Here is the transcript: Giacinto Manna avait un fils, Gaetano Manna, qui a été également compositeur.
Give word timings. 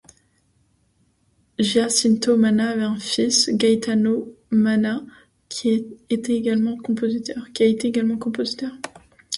Giacinto 1.59 2.35
Manna 2.35 2.69
avait 2.71 2.81
un 2.81 2.97
fils, 2.97 3.51
Gaetano 3.51 4.35
Manna, 4.49 5.05
qui 5.47 5.69
a 5.69 5.79
été 6.15 6.33
également 6.35 6.75
compositeur. 6.77 7.45